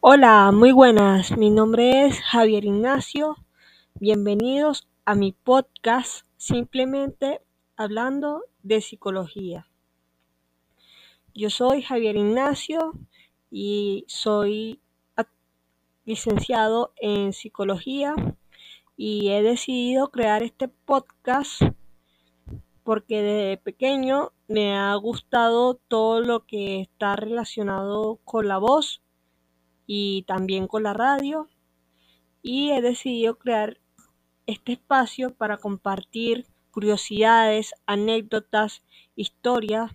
Hola, 0.00 0.50
muy 0.50 0.72
buenas. 0.72 1.36
Mi 1.36 1.50
nombre 1.50 2.06
es 2.06 2.20
Javier 2.20 2.64
Ignacio. 2.64 3.36
Bienvenidos 3.94 4.88
a 5.04 5.14
mi 5.14 5.32
podcast 5.32 6.24
Simplemente 6.38 7.42
hablando 7.76 8.44
de 8.62 8.80
psicología. 8.80 9.66
Yo 11.34 11.50
soy 11.50 11.82
Javier 11.82 12.16
Ignacio 12.16 12.94
y 13.50 14.06
soy 14.08 14.80
licenciado 16.06 16.94
en 16.96 17.34
psicología 17.34 18.14
y 18.96 19.28
he 19.28 19.42
decidido 19.42 20.10
crear 20.10 20.42
este 20.42 20.68
podcast 20.68 21.60
porque 22.84 23.20
desde 23.20 23.56
pequeño 23.58 24.32
me 24.48 24.76
ha 24.78 24.94
gustado 24.94 25.74
todo 25.74 26.20
lo 26.20 26.46
que 26.46 26.80
está 26.80 27.16
relacionado 27.16 28.18
con 28.24 28.48
la 28.48 28.56
voz 28.56 29.02
y 29.92 30.22
también 30.22 30.68
con 30.68 30.84
la 30.84 30.92
radio 30.92 31.48
y 32.42 32.70
he 32.70 32.80
decidido 32.80 33.40
crear 33.40 33.80
este 34.46 34.74
espacio 34.74 35.34
para 35.34 35.56
compartir 35.56 36.46
curiosidades, 36.70 37.74
anécdotas, 37.86 38.84
historias 39.16 39.90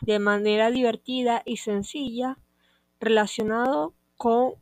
de 0.00 0.18
manera 0.18 0.72
divertida 0.72 1.42
y 1.46 1.58
sencilla 1.58 2.36
relacionado 2.98 3.94
con 4.16 4.54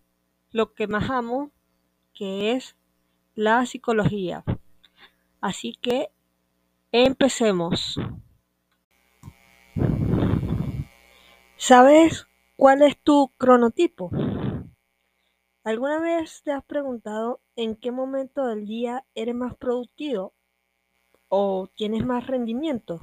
lo 0.50 0.74
que 0.74 0.86
más 0.86 1.08
amo, 1.08 1.52
que 2.12 2.52
es 2.52 2.76
la 3.34 3.64
psicología. 3.64 4.44
Así 5.40 5.72
que 5.72 6.10
empecemos. 6.92 7.98
¿Sabes 11.56 12.26
cuál 12.56 12.82
es 12.82 12.98
tu 13.02 13.32
cronotipo? 13.38 14.10
¿Alguna 15.62 16.00
vez 16.00 16.42
te 16.42 16.52
has 16.52 16.64
preguntado 16.64 17.38
en 17.54 17.76
qué 17.76 17.90
momento 17.90 18.46
del 18.46 18.64
día 18.64 19.04
eres 19.14 19.34
más 19.34 19.54
productivo 19.56 20.32
o 21.28 21.68
tienes 21.76 22.06
más 22.06 22.26
rendimiento? 22.26 22.98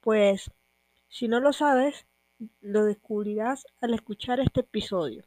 Pues 0.00 0.50
si 1.08 1.28
no 1.28 1.40
lo 1.40 1.52
sabes, 1.52 2.06
lo 2.62 2.84
descubrirás 2.84 3.66
al 3.82 3.92
escuchar 3.92 4.40
este 4.40 4.60
episodio. 4.60 5.22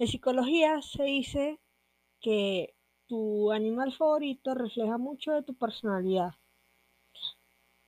En 0.00 0.08
psicología 0.08 0.82
se 0.82 1.04
dice 1.04 1.60
que 2.20 2.74
tu 3.06 3.52
animal 3.52 3.92
favorito 3.92 4.52
refleja 4.52 4.98
mucho 4.98 5.30
de 5.30 5.44
tu 5.44 5.54
personalidad. 5.54 6.34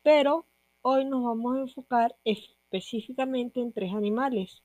Pero 0.05 0.47
hoy 0.83 1.05
nos 1.07 1.25
vamos 1.25 1.57
a 1.57 1.61
enfocar 1.63 2.15
específicamente 2.25 3.61
en 3.61 3.73
tres 3.73 3.93
animales 3.93 4.63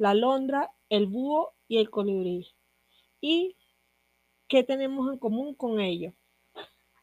la 0.00 0.10
alondra, 0.10 0.70
el 0.88 1.06
búho 1.06 1.52
y 1.68 1.76
el 1.76 1.90
colibrí. 1.90 2.48
¿Y 3.20 3.54
qué 4.48 4.64
tenemos 4.64 5.12
en 5.12 5.18
común 5.18 5.54
con 5.54 5.78
ellos? 5.78 6.14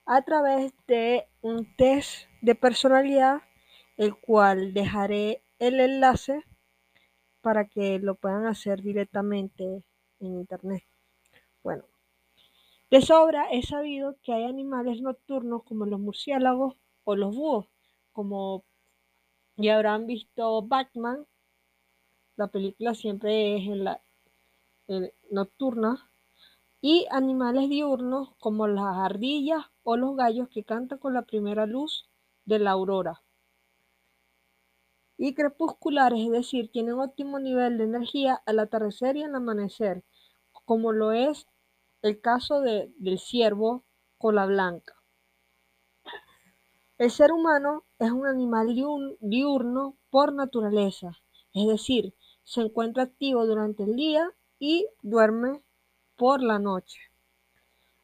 A 0.03 0.23
través 0.23 0.73
de 0.87 1.27
un 1.41 1.75
test 1.75 2.27
de 2.41 2.55
personalidad, 2.55 3.43
el 3.97 4.15
cual 4.15 4.73
dejaré 4.73 5.43
el 5.59 5.79
enlace 5.79 6.43
para 7.41 7.67
que 7.67 7.99
lo 7.99 8.15
puedan 8.15 8.47
hacer 8.47 8.81
directamente 8.81 9.83
en 10.19 10.33
internet. 10.39 10.83
Bueno, 11.61 11.83
de 12.89 13.01
sobra 13.03 13.47
he 13.51 13.61
sabido 13.61 14.17
que 14.23 14.33
hay 14.33 14.45
animales 14.45 15.03
nocturnos 15.03 15.63
como 15.65 15.85
los 15.85 15.99
murciélagos 15.99 16.75
o 17.03 17.15
los 17.15 17.35
búhos, 17.35 17.67
como 18.11 18.65
ya 19.55 19.75
habrán 19.75 20.07
visto 20.07 20.63
Batman 20.63 21.27
la 22.37 22.47
película 22.47 22.93
siempre 22.93 23.57
es 23.57 23.67
en 23.67 23.83
la 23.83 24.01
nocturna, 25.31 26.09
y 26.79 27.07
animales 27.09 27.69
diurnos 27.69 28.35
como 28.39 28.67
las 28.67 28.97
ardillas 28.97 29.65
o 29.83 29.97
los 29.97 30.15
gallos 30.15 30.47
que 30.49 30.63
cantan 30.63 30.99
con 30.99 31.13
la 31.13 31.23
primera 31.23 31.65
luz 31.65 32.09
de 32.45 32.59
la 32.59 32.71
aurora. 32.71 33.23
Y 35.17 35.33
crepusculares, 35.33 36.19
es 36.23 36.31
decir, 36.31 36.69
tienen 36.71 36.99
óptimo 36.99 37.39
nivel 37.39 37.79
de 37.79 37.85
energía 37.85 38.41
al 38.45 38.59
atardecer 38.59 39.17
y 39.17 39.23
al 39.23 39.33
amanecer, 39.33 40.03
como 40.65 40.91
lo 40.91 41.11
es 41.11 41.47
el 42.03 42.21
caso 42.21 42.61
de, 42.61 42.93
del 42.97 43.17
ciervo 43.17 43.83
cola 44.19 44.45
blanca. 44.45 44.93
El 46.99 47.11
ser 47.11 47.31
humano 47.31 47.83
es 47.99 48.11
un 48.11 48.27
animal 48.27 48.75
diurno 49.19 49.97
por 50.09 50.33
naturaleza, 50.33 51.11
es 51.53 51.67
decir, 51.67 52.13
se 52.47 52.61
encuentra 52.61 53.03
activo 53.03 53.45
durante 53.45 53.83
el 53.83 53.97
día 53.97 54.31
y 54.57 54.87
duerme 55.01 55.61
por 56.15 56.41
la 56.41 56.59
noche. 56.59 56.97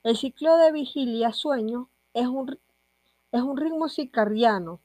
El 0.03 0.17
ciclo 0.17 0.57
de 0.57 0.73
vigilia-sueño 0.73 1.89
es 2.13 2.27
un, 2.27 2.59
es 3.31 3.41
un 3.41 3.55
ritmo 3.55 3.87
circadiano 3.87 4.81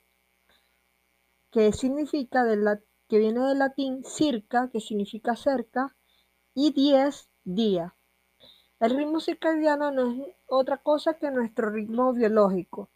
que 1.51 1.73
significa 1.73 2.45
que 3.09 3.19
viene 3.19 3.41
del 3.41 3.59
latín 3.59 4.05
circa, 4.05 4.71
que 4.71 4.79
significa 4.79 5.35
cerca, 5.35 5.97
y 6.55 6.71
10 6.71 7.29
días. 7.43 7.93
El 8.79 8.97
ritmo 8.97 9.19
circadiano 9.19 9.91
no 9.91 10.13
es 10.13 10.37
otra 10.47 10.77
cosa 10.77 11.15
que 11.15 11.33
nuestro 11.33 11.71
ritmo 11.71 12.13
biológico, 12.13 12.91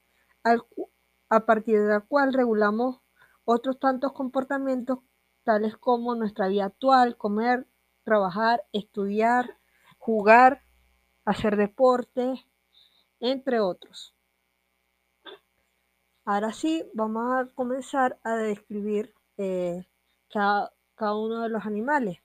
a 1.29 1.44
partir 1.44 1.83
del 1.83 2.05
cual 2.05 2.33
regulamos 2.33 3.00
otros 3.44 3.81
tantos 3.81 4.12
comportamientos 4.12 5.00
tales 5.44 5.76
como 5.76 6.14
nuestra 6.14 6.48
vida 6.48 6.66
actual, 6.66 7.16
comer, 7.16 7.66
trabajar, 8.04 8.64
estudiar, 8.72 9.58
jugar, 9.98 10.62
hacer 11.25 11.56
deporte, 11.56 12.44
entre 13.20 13.60
otros. 13.60 14.14
Ahora 16.25 16.52
sí, 16.52 16.84
vamos 16.94 17.25
a 17.32 17.47
comenzar 17.54 18.19
a 18.22 18.36
describir 18.36 19.14
eh, 19.38 19.84
cada, 20.31 20.72
cada 20.94 21.16
uno 21.16 21.42
de 21.42 21.48
los 21.48 21.66
animales. 21.66 22.19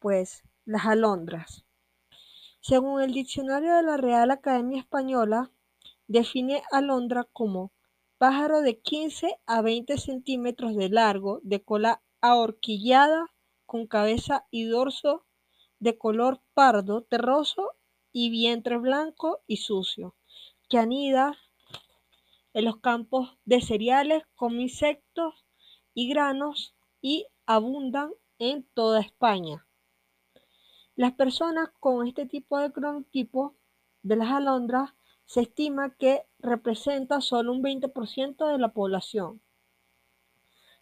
Pues 0.00 0.42
las 0.64 0.86
alondras. 0.86 1.64
Según 2.60 3.00
el 3.00 3.12
diccionario 3.12 3.74
de 3.76 3.82
la 3.82 3.96
Real 3.96 4.30
Academia 4.30 4.80
Española, 4.80 5.50
define 6.08 6.62
alondra 6.70 7.24
como 7.32 7.72
pájaro 8.18 8.62
de 8.62 8.80
15 8.80 9.38
a 9.46 9.62
20 9.62 9.96
centímetros 9.96 10.74
de 10.74 10.88
largo, 10.88 11.40
de 11.42 11.62
cola 11.62 12.02
ahorquillada 12.20 13.32
con 13.66 13.86
cabeza 13.86 14.46
y 14.50 14.64
dorso 14.64 15.26
de 15.78 15.98
color 15.98 16.40
pardo 16.54 17.02
terroso 17.02 17.72
y 18.12 18.30
vientre 18.30 18.78
blanco 18.78 19.42
y 19.46 19.58
sucio, 19.58 20.16
que 20.68 20.78
anida 20.78 21.36
en 22.54 22.64
los 22.64 22.78
campos 22.78 23.38
de 23.44 23.60
cereales 23.60 24.24
con 24.34 24.60
insectos 24.60 25.44
y 25.94 26.08
granos 26.08 26.74
y 27.00 27.26
abundan 27.46 28.12
en 28.38 28.64
toda 28.74 29.00
España. 29.00 29.66
Las 30.96 31.12
personas 31.12 31.70
con 31.78 32.06
este 32.06 32.26
tipo 32.26 32.58
de 32.58 32.72
cronotipo 32.72 33.54
de 34.02 34.16
las 34.16 34.30
alondras 34.30 34.94
se 35.26 35.42
estima 35.42 35.94
que 35.94 36.26
representa 36.38 37.20
solo 37.20 37.52
un 37.52 37.62
20% 37.62 38.46
de 38.50 38.58
la 38.58 38.72
población. 38.72 39.40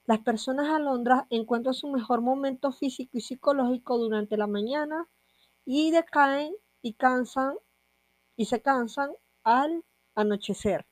Las 0.06 0.20
personas 0.20 0.68
alondras 0.68 1.24
encuentran 1.30 1.74
su 1.74 1.88
mejor 1.90 2.20
momento 2.20 2.70
físico 2.70 3.18
y 3.18 3.20
psicológico 3.20 3.98
durante 3.98 4.36
la 4.36 4.46
mañana 4.46 5.08
y 5.64 5.90
decaen 5.90 6.54
y 6.80 6.94
cansan 6.94 7.56
y 8.36 8.44
se 8.44 8.62
cansan 8.62 9.10
al 9.42 9.84
anochecer. 10.14 10.86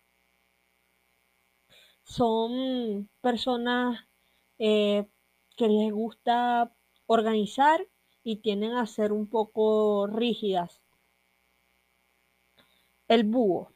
Son 2.02 3.08
personas 3.20 4.00
eh, 4.58 5.06
que 5.56 5.68
les 5.68 5.92
gusta 5.92 6.74
organizar 7.06 7.86
y 8.24 8.36
tienden 8.36 8.72
a 8.72 8.86
ser 8.86 9.12
un 9.12 9.28
poco 9.28 10.08
rígidas. 10.08 10.80
El 13.06 13.24
búho. 13.24 13.73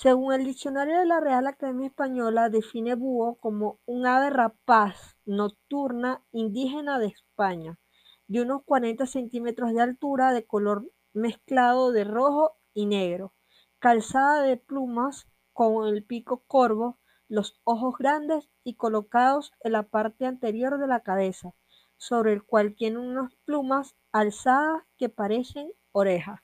Según 0.00 0.32
el 0.32 0.44
diccionario 0.44 0.96
de 0.96 1.06
la 1.06 1.18
Real 1.18 1.48
Academia 1.48 1.88
Española, 1.88 2.50
define 2.50 2.94
búho 2.94 3.34
como 3.40 3.80
un 3.84 4.06
ave 4.06 4.30
rapaz 4.30 5.16
nocturna 5.26 6.22
indígena 6.30 7.00
de 7.00 7.08
España, 7.08 7.80
de 8.28 8.42
unos 8.42 8.62
40 8.62 9.06
centímetros 9.06 9.74
de 9.74 9.80
altura, 9.80 10.32
de 10.32 10.46
color 10.46 10.88
mezclado 11.14 11.90
de 11.90 12.04
rojo 12.04 12.58
y 12.74 12.86
negro, 12.86 13.34
calzada 13.80 14.42
de 14.42 14.56
plumas 14.56 15.26
con 15.52 15.88
el 15.88 16.04
pico 16.04 16.44
corvo, 16.46 17.00
los 17.26 17.60
ojos 17.64 17.96
grandes 17.98 18.48
y 18.62 18.76
colocados 18.76 19.50
en 19.64 19.72
la 19.72 19.82
parte 19.82 20.26
anterior 20.26 20.78
de 20.78 20.86
la 20.86 21.00
cabeza, 21.00 21.54
sobre 21.96 22.34
el 22.34 22.44
cual 22.44 22.76
tiene 22.76 22.98
unas 22.98 23.34
plumas 23.44 23.96
alzadas 24.12 24.84
que 24.96 25.08
parecen 25.08 25.72
orejas. 25.90 26.38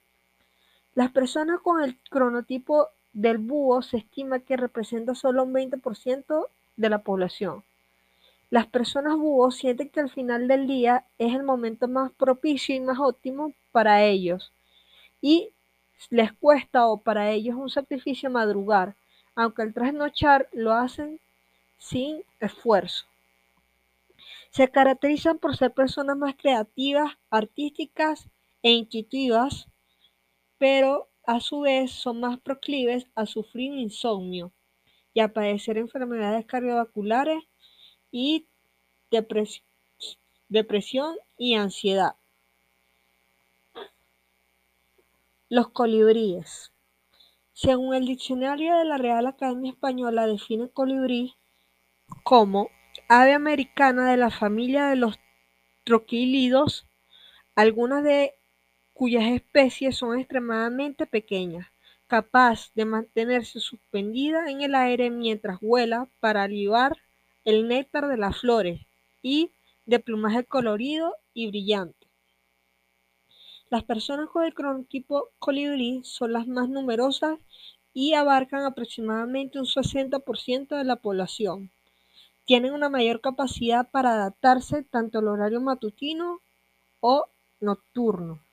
Las 0.93 1.11
personas 1.11 1.61
con 1.61 1.81
el 1.81 2.01
cronotipo 2.09 2.89
del 3.15 3.37
búho 3.37 3.81
se 3.81 3.97
estima 3.97 4.41
que 4.41 4.57
representa 4.57 5.15
solo 5.15 5.43
un 5.43 5.53
20% 5.53 6.47
de 6.75 6.89
la 6.89 6.99
población. 6.99 7.63
Las 8.49 8.67
personas 8.67 9.15
búhos 9.15 9.55
sienten 9.55 9.89
que 9.89 10.01
al 10.01 10.09
final 10.09 10.49
del 10.49 10.67
día 10.67 11.05
es 11.17 11.33
el 11.33 11.43
momento 11.43 11.87
más 11.87 12.11
propicio 12.11 12.75
y 12.75 12.81
más 12.81 12.99
óptimo 12.99 13.53
para 13.71 14.03
ellos 14.03 14.51
y 15.21 15.49
les 16.09 16.33
cuesta 16.33 16.87
o 16.87 16.97
para 16.97 17.31
ellos 17.31 17.55
un 17.55 17.69
sacrificio 17.69 18.29
madrugar, 18.29 18.95
aunque 19.33 19.61
al 19.61 19.73
trasnochar 19.73 20.49
lo 20.51 20.73
hacen 20.73 21.19
sin 21.77 22.21
esfuerzo. 22.41 23.05
Se 24.51 24.69
caracterizan 24.69 25.37
por 25.37 25.55
ser 25.55 25.71
personas 25.71 26.17
más 26.17 26.35
creativas, 26.35 27.13
artísticas 27.29 28.27
e 28.61 28.71
intuitivas, 28.71 29.67
pero 30.57 31.07
a 31.27 31.39
su 31.39 31.61
vez 31.61 31.91
son 31.91 32.19
más 32.19 32.39
proclives 32.39 33.07
a 33.15 33.25
sufrir 33.25 33.73
insomnio 33.73 34.51
y 35.13 35.21
a 35.21 35.33
padecer 35.33 35.77
enfermedades 35.77 36.45
cardiovasculares 36.45 37.43
y 38.11 38.47
depresión 40.49 41.15
y 41.37 41.55
ansiedad. 41.55 42.15
Los 45.49 45.69
colibríes. 45.69 46.71
Según 47.53 47.95
el 47.95 48.05
diccionario 48.05 48.75
de 48.75 48.83
la 48.83 48.97
Real 48.97 49.27
Academia 49.27 49.71
Española 49.71 50.27
define 50.27 50.69
colibrí 50.69 51.35
como 52.23 52.69
ave 53.07 53.33
americana 53.33 54.09
de 54.09 54.17
la 54.17 54.29
familia 54.29 54.87
de 54.87 54.97
los 54.97 55.17
troquílidos, 55.85 56.87
algunas 57.55 58.03
de 58.03 58.33
cuyas 58.95 59.25
especies 59.25 59.97
son 59.97 60.17
extremadamente 60.17 61.05
pequeñas, 61.05 61.67
capaz 62.07 62.71
de 62.75 62.85
mantenerse 62.85 63.59
suspendida 63.59 64.49
en 64.49 64.61
el 64.61 64.73
aire 64.73 65.09
mientras 65.09 65.59
vuela 65.59 66.07
para 66.21 66.47
libar 66.47 66.95
el 67.43 67.67
néctar 67.67 68.07
de 68.07 68.15
las 68.15 68.39
flores 68.39 68.79
y 69.21 69.51
de 69.85 69.99
plumaje 69.99 70.45
colorido 70.45 71.13
y 71.33 71.47
brillante. 71.47 72.07
Las 73.69 73.83
personas 73.83 74.29
con 74.29 74.45
el 74.45 74.53
cronotipo 74.53 75.27
colibrí 75.39 75.99
son 76.05 76.31
las 76.31 76.47
más 76.47 76.69
numerosas 76.69 77.37
y 77.93 78.13
abarcan 78.13 78.63
aproximadamente 78.63 79.59
un 79.59 79.65
60% 79.65 80.77
de 80.77 80.85
la 80.85 80.95
población. 80.95 81.69
Tienen 82.45 82.73
una 82.73 82.87
mayor 82.87 83.19
capacidad 83.19 83.91
para 83.91 84.13
adaptarse 84.13 84.83
tanto 84.83 85.19
al 85.19 85.27
horario 85.27 85.59
matutino 85.59 86.39
o 87.01 87.27
nocturno. 87.59 88.44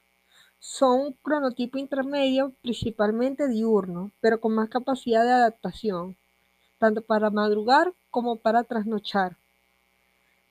Son 0.64 1.00
un 1.00 1.12
cronotipo 1.14 1.76
intermedio, 1.76 2.52
principalmente 2.62 3.48
diurno, 3.48 4.12
pero 4.20 4.40
con 4.40 4.54
más 4.54 4.68
capacidad 4.68 5.24
de 5.24 5.32
adaptación, 5.32 6.16
tanto 6.78 7.02
para 7.02 7.30
madrugar 7.30 7.92
como 8.12 8.36
para 8.36 8.62
trasnochar. 8.62 9.36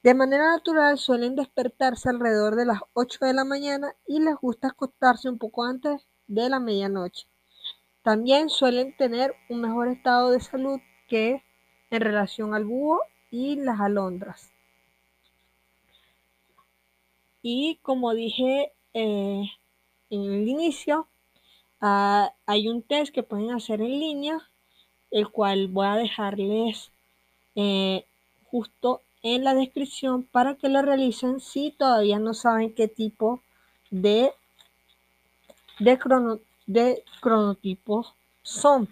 De 0.04 0.14
manera 0.14 0.52
natural 0.52 0.98
suelen 0.98 1.38
despertarse 1.38 2.10
alrededor 2.10 2.58
de 2.58 2.66
las 2.66 2.82
8 2.92 3.24
de 3.24 3.34
la 3.34 3.46
mañana 3.46 3.96
y 4.06 4.20
les 4.20 4.36
gusta 4.36 4.68
acostarse 4.68 5.30
un 5.30 5.38
poco 5.38 5.64
antes 5.64 6.06
de 6.28 6.50
la 6.50 6.60
medianoche. 6.60 7.28
También 8.04 8.50
suelen 8.50 8.94
tener 8.98 9.34
un 9.50 9.62
mejor 9.62 9.88
estado 9.88 10.32
de 10.32 10.42
salud 10.42 10.82
que 11.08 11.42
en 11.90 12.02
relación 12.02 12.54
al 12.54 12.66
búho 12.66 13.00
y 13.30 13.56
las 13.56 13.80
alondras. 13.80 14.52
Y 17.42 17.80
como 17.82 18.14
dije 18.14 18.74
eh, 18.94 19.50
en 20.12 20.32
el 20.32 20.48
inicio, 20.48 21.08
ah, 21.80 22.32
hay 22.46 22.68
un 22.68 22.84
test 22.84 23.14
que 23.14 23.24
pueden 23.24 23.52
hacer 23.52 23.82
en 23.82 24.00
línea, 24.00 24.38
el 25.10 25.30
cual 25.30 25.68
voy 25.68 25.88
a 25.88 25.96
dejarles 25.96 26.92
eh, 27.56 28.06
justo 28.46 29.02
en 29.24 29.44
la 29.44 29.54
descripción 29.54 30.24
para 30.24 30.56
que 30.56 30.70
lo 30.70 30.82
realicen 30.82 31.40
si 31.40 31.72
todavía 31.72 32.20
no 32.20 32.34
saben 32.34 32.74
qué 32.74 32.88
tipo 32.88 33.42
de, 33.90 34.32
de, 35.80 35.98
crono, 35.98 36.40
de 36.68 37.04
cronotipos 37.22 38.14
son. 38.44 38.90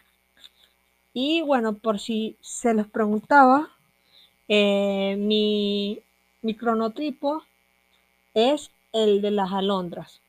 Y 1.14 1.42
bueno, 1.42 1.74
por 1.74 2.00
si 2.00 2.38
se 2.42 2.74
les 2.74 2.88
preguntaba, 2.88 3.70
eh, 4.48 5.16
mi, 5.18 6.00
mi 6.42 6.56
cronotipo 6.56 7.44
es 8.34 8.72
el 8.94 9.22
de 9.22 9.32
las 9.32 9.52
alondras, 9.52 10.22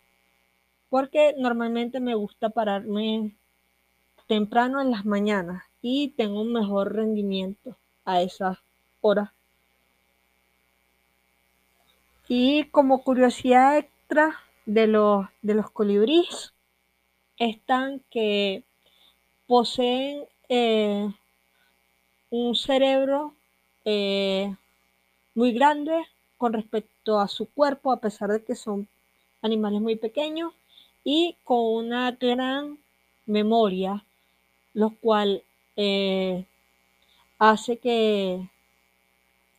porque 0.91 1.35
normalmente 1.39 2.01
me 2.01 2.15
gusta 2.15 2.51
pararme 2.51 3.35
temprano 4.27 4.81
en 4.81 4.91
las 4.91 5.07
mañanas 5.07 5.63
y 5.81 6.09
tengo 6.09 6.43
un 6.43 6.53
mejor 6.53 6.95
rendimiento 6.95 7.77
a 8.05 8.21
esas 8.23 8.59
horas. 9.01 9.31
Y 12.29 12.65
como 12.67 13.03
curiosidad 13.03 13.79
extra 13.79 14.39
de 14.67 14.87
los, 14.87 15.27
de 15.43 15.55
los 15.55 15.71
colibríes 15.71 16.53
están 17.39 18.03
que 18.11 18.63
poseen 19.47 20.25
eh, 20.49 21.09
un 22.31 22.55
cerebro 22.55 23.35
eh, 23.85 24.55
muy 25.35 25.53
grande 25.53 26.05
con 26.37 26.53
respecto 26.53 27.19
a 27.19 27.29
su 27.29 27.47
cuerpo, 27.47 27.93
a 27.93 28.01
pesar 28.01 28.31
de 28.31 28.45
que 28.45 28.55
son 28.55 28.89
animales 29.43 29.81
muy 29.81 29.97
pequeños, 29.97 30.53
y 31.05 31.37
con 31.45 31.87
una 31.87 32.13
gran 32.13 32.79
memoria, 33.27 34.05
lo 34.75 34.91
cual 34.91 35.43
eh, 35.77 36.45
hace 37.39 37.79
que, 37.79 38.49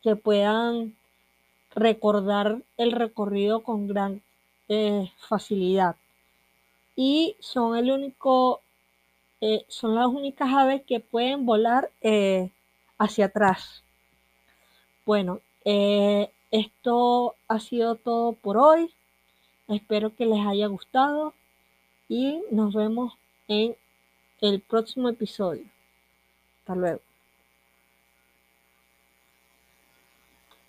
que 0.02 0.16
puedan 0.16 0.96
recordar 1.74 2.62
el 2.76 2.92
recorrido 2.92 3.62
con 3.62 3.88
gran 3.88 4.22
eh, 4.68 5.10
facilidad. 5.28 5.96
Y 6.94 7.36
son 7.40 7.76
el 7.76 7.90
único, 7.90 8.60
eh, 9.40 9.64
son 9.68 9.94
las 9.94 10.06
únicas 10.06 10.52
aves 10.52 10.82
que 10.86 11.00
pueden 11.00 11.46
volar 11.46 11.90
hacia 12.98 13.26
atrás. 13.26 13.82
Bueno, 15.06 15.40
esto 15.64 17.34
ha 17.48 17.58
sido 17.58 17.96
todo 17.96 18.32
por 18.34 18.58
hoy. 18.58 18.92
Espero 19.68 20.14
que 20.14 20.26
les 20.26 20.44
haya 20.46 20.66
gustado 20.66 21.34
y 22.08 22.42
nos 22.50 22.74
vemos 22.74 23.14
en 23.48 23.76
el 24.40 24.60
próximo 24.60 25.08
episodio. 25.08 25.64
Hasta 26.60 26.74
luego. 26.74 27.00